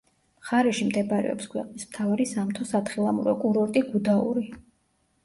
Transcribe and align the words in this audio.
მხარეში 0.43 0.85
მდებარეობს 0.85 1.49
ქვეყნის 1.51 1.85
მთავარი 1.89 2.25
სამთო-სათხილამურო 2.29 3.35
კურორტი 3.45 3.85
გუდაური. 3.91 4.43